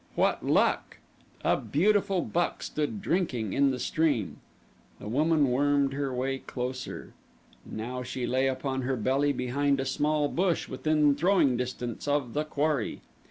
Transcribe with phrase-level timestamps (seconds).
[0.15, 0.97] What luck!
[1.43, 4.37] A beautiful buck stood drinking in the stream.
[4.99, 7.13] The woman wormed her way closer.
[7.67, 12.43] Now she lay upon her belly behind a small bush within throwing distance of the
[12.43, 13.01] quarry.